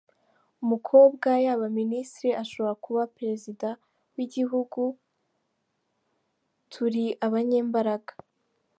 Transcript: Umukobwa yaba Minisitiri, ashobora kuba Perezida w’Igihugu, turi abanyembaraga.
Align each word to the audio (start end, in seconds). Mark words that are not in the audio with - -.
Umukobwa 0.63 1.29
yaba 1.45 1.65
Minisitiri, 1.79 2.31
ashobora 2.43 2.73
kuba 2.85 3.11
Perezida 3.17 3.67
w’Igihugu, 4.15 4.81
turi 6.71 7.05
abanyembaraga. 7.27 8.13